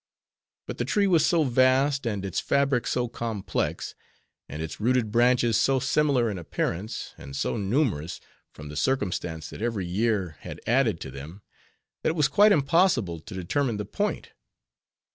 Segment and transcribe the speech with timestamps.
[0.65, 3.93] But the tree was so vast, and its fabric so complex;
[4.49, 8.19] and its rooted branches so similar in appearance; and so numerous,
[8.51, 11.43] from the circumstance that every year had added to them,
[12.01, 14.31] that it was quite impossible to determine the point.